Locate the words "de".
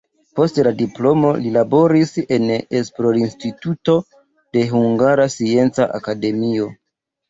4.13-4.69